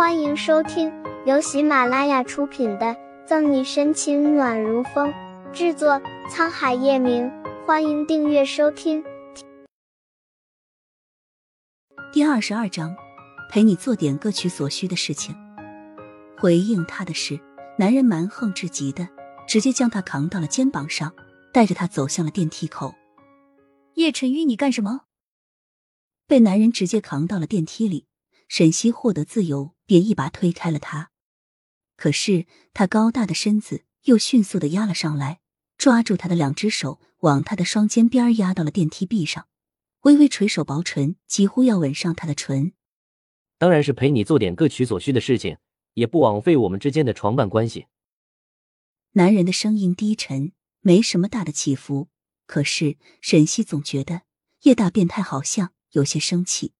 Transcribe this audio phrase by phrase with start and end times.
[0.00, 0.90] 欢迎收听
[1.26, 2.86] 由喜马拉雅出品的
[3.26, 5.12] 《赠你深情暖如风》，
[5.52, 7.30] 制作沧海夜明。
[7.66, 9.04] 欢迎订阅收听。
[12.14, 12.96] 第二十二章，
[13.50, 15.36] 陪你做点各取所需的事情。
[16.38, 17.38] 回应他的是，
[17.76, 19.06] 男人蛮横至极的，
[19.46, 21.12] 直接将他扛到了肩膀上，
[21.52, 22.94] 带着他走向了电梯口。
[23.96, 25.02] 叶晨玉，你干什么？
[26.26, 28.06] 被男人直接扛到了电梯里，
[28.48, 31.10] 沈西获得自由，便一把推开了他。
[31.96, 35.40] 可是他高大的身子又迅速的压了上来，
[35.76, 39.48] 抓住他的两只手，往他的双肩边压到了电梯壁上，
[40.02, 42.72] 微微垂手薄唇，几乎要吻上他的唇。
[43.58, 45.56] 当然是陪你做点各取所需的事情，
[45.94, 47.86] 也不枉费我们之间的床伴关系。
[49.14, 52.10] 男人的声音低沉，没什么大的起伏，
[52.46, 54.22] 可是沈西总觉得
[54.62, 55.72] 叶大变态好像。
[55.90, 56.72] 有些生气，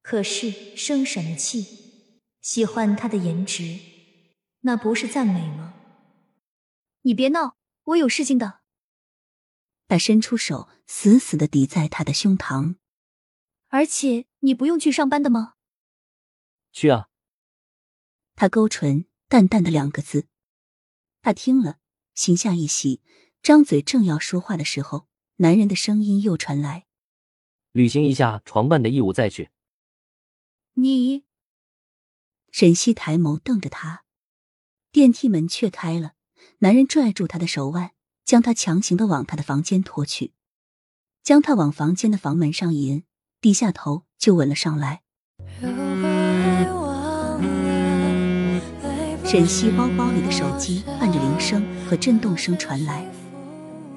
[0.00, 1.81] 可是生什么气？
[2.42, 3.78] 喜欢他的颜值，
[4.62, 5.74] 那不是赞美吗？
[7.02, 8.62] 你别闹，我有事情的。
[9.86, 12.74] 他伸出手，死死的抵在他的胸膛。
[13.68, 15.54] 而且你不用去上班的吗？
[16.72, 17.08] 去啊。
[18.34, 20.26] 他勾唇，淡淡的两个字。
[21.22, 21.78] 他听了，
[22.14, 23.02] 心下一喜，
[23.40, 26.86] 张嘴正要说话的时候，男人的声音又传来。
[27.70, 29.50] 履行一下床伴的义务再去。
[30.74, 31.24] 你，
[32.52, 34.02] 沈西抬眸瞪着他，
[34.92, 36.12] 电梯门却开了，
[36.58, 37.92] 男人拽住他的手腕，
[38.26, 40.32] 将他强行的往他的房间拖去，
[41.24, 43.04] 将他往房间的房门上引，
[43.40, 45.00] 低下头就吻了上来。
[49.24, 53.10] 沈西包包里的手机按着铃声和震动声传来，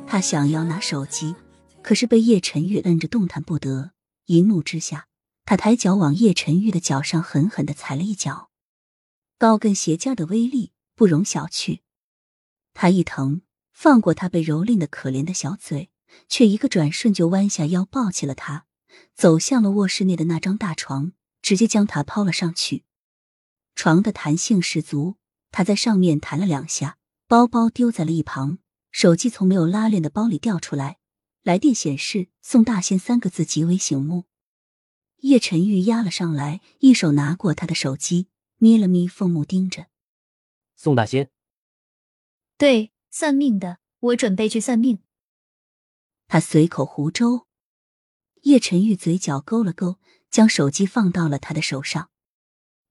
[0.07, 1.35] 他想要拿手机。
[1.81, 3.91] 可是被叶晨玉摁着，动弹不得。
[4.27, 5.07] 一怒之下，
[5.45, 8.49] 他抬脚往叶晨玉的脚上狠狠的踩了一脚，
[9.37, 11.81] 高跟鞋尖的威力不容小觑。
[12.73, 15.91] 他一疼，放过他被蹂躏的可怜的小嘴，
[16.27, 18.65] 却一个转瞬就弯下腰抱起了他，
[19.13, 21.13] 走向了卧室内的那张大床，
[21.43, 22.83] 直接将他抛了上去。
[23.75, 25.17] 床的弹性十足，
[25.51, 28.57] 他在上面弹了两下，包包丢在了一旁，
[28.91, 30.97] 手机从没有拉链的包里掉出来。
[31.43, 34.25] 来电显示“宋大仙”三个字极为醒目。
[35.17, 38.27] 叶晨玉压了上来，一手拿过他的手机，
[38.57, 39.87] 眯了眯凤目，盯着
[40.75, 41.31] 宋大仙。
[42.57, 45.03] 对，算命的，我准备去算命。
[46.27, 47.45] 他随口胡诌。
[48.43, 49.99] 叶晨玉嘴角勾了勾，
[50.29, 52.11] 将手机放到了他的手上。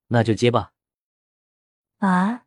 [0.09, 0.73] 那就接吧。
[1.99, 2.47] 啊！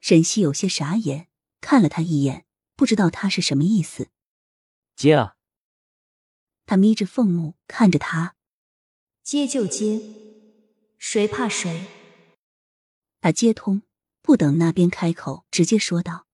[0.00, 1.28] 沈西有些傻眼，
[1.60, 2.46] 看了他一眼，
[2.76, 4.10] 不知道他是什么意思。
[4.94, 5.36] 接啊！
[6.64, 8.36] 他眯着凤目看着他，
[9.22, 10.00] 接就接，
[10.98, 11.86] 谁怕谁？
[13.20, 13.82] 他接通，
[14.20, 16.26] 不等那边开口，直接说道：“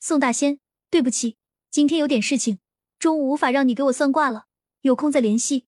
[0.00, 0.58] 宋大仙，
[0.90, 1.36] 对不起，
[1.70, 2.58] 今天有点事情，
[2.98, 4.46] 中午无法让你给我算卦了，
[4.80, 5.66] 有空再联系。”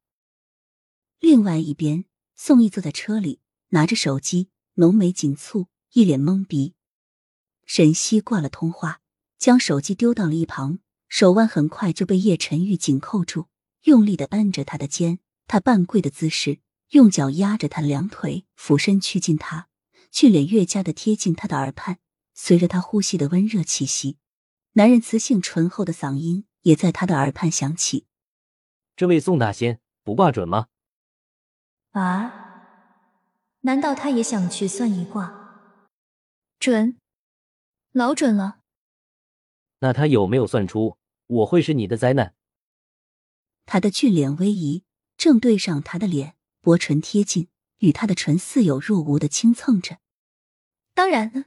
[1.20, 6.74] 另外一边，宋毅坐在车里，拿着手机，浓眉紧蹙，一脸懵逼。
[7.64, 9.00] 沈西挂了通话，
[9.38, 10.80] 将手机丢到了一旁。
[11.08, 13.46] 手腕很快就被叶晨玉紧扣住，
[13.82, 15.20] 用力的摁着他的肩。
[15.52, 16.60] 他半跪的姿势，
[16.92, 19.68] 用脚压着他的两腿，俯身趋近他，
[20.10, 21.98] 俊脸越加的贴近他的耳畔。
[22.32, 24.16] 随着他呼吸的温热气息，
[24.72, 28.06] 男人磁性醇厚的嗓音也在他的耳畔响起
[28.96, 30.68] ：“这位宋大仙，卜卦准吗？”
[31.92, 32.32] 啊？
[33.60, 35.84] 难道他也想去算一卦？
[36.58, 36.96] 准，
[37.92, 38.60] 老准了。
[39.80, 40.96] 那他有没有算出？
[41.26, 42.34] 我会是你的灾难。
[43.66, 44.84] 他的俊脸微移，
[45.22, 47.46] 正对上他的脸，薄唇贴近，
[47.78, 49.98] 与他的唇似有若无的轻蹭着。
[50.94, 51.44] 当然，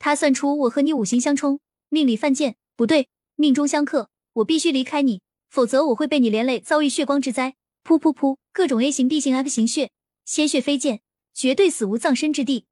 [0.00, 1.60] 他算出我和你五行相冲，
[1.90, 4.10] 命里犯贱，不对，命中相克。
[4.32, 7.54] 我必须离开你，否则我会被你连累，遭遇血光之灾。
[7.84, 9.92] 噗噗噗，各种 A 型、B 型、F 型血，
[10.24, 12.66] 鲜血飞溅，绝对死无葬身之地。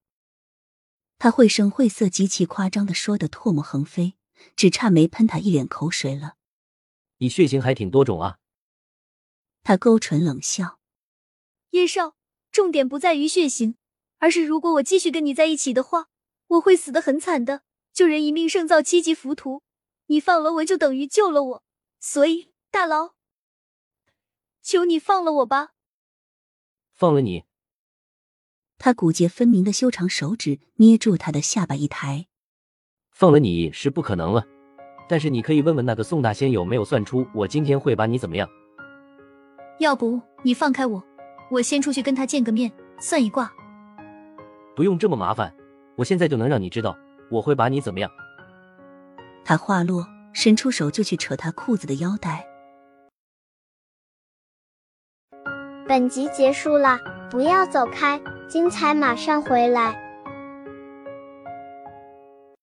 [1.20, 4.14] 他绘声绘色、极其夸张的说的唾沫横飞。
[4.56, 6.34] 只差没喷他一脸口水了。
[7.18, 8.39] 你血型还挺多种啊。
[9.70, 10.80] 他勾唇冷笑。
[11.70, 12.16] 叶少，
[12.50, 13.76] 重点不在于血型，
[14.18, 16.08] 而是如果我继续跟你在一起的话，
[16.48, 17.62] 我会死得很惨的。
[17.92, 19.62] 救人一命胜造七级浮屠，
[20.06, 21.62] 你放了我就等于救了我，
[22.00, 23.14] 所以大佬，
[24.60, 25.68] 求你放了我吧。
[26.92, 27.44] 放了你。
[28.76, 32.26] 他骨节分明的修长手指捏住他的下巴一抬。
[33.12, 34.44] 放了你是不可能了，
[35.08, 38.50] 但是你可以问问那个宋大仙有没有算出我今天会把你怎么样。
[39.80, 41.02] 要不你放开我，
[41.50, 43.50] 我先出去跟他见个面，算一卦。
[44.76, 45.54] 不用这么麻烦，
[45.96, 46.94] 我现在就能让你知道
[47.30, 48.10] 我会把你怎么样。
[49.42, 52.46] 他话落，伸出手就去扯他裤子的腰带。
[55.88, 56.98] 本集结束了，
[57.30, 59.99] 不要走开，精彩马上回来。